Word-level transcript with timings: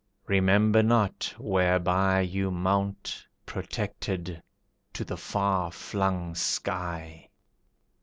Remember 0.25 0.81
not 0.81 1.31
whereby 1.37 2.21
You 2.21 2.49
mount, 2.49 3.23
protected, 3.45 4.41
to 4.93 5.05
the 5.05 5.15
far 5.15 5.71
flung 5.71 6.33
sky. 6.33 7.29